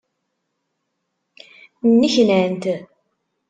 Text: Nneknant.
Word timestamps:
Nneknant. 1.91 2.63